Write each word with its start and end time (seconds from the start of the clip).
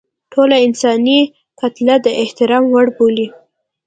ټوله 0.31 0.57
انساني 0.65 1.19
کتله 1.59 1.95
د 2.05 2.07
احترام 2.23 2.63
وړ 2.73 2.87
بولي. 2.97 3.27